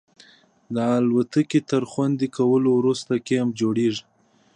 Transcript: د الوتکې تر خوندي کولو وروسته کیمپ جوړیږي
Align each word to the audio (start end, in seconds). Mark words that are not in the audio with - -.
د 0.73 0.75
الوتکې 0.97 1.59
تر 1.71 1.83
خوندي 1.91 2.27
کولو 2.37 2.69
وروسته 2.79 3.13
کیمپ 3.27 3.51
جوړیږي 3.61 4.03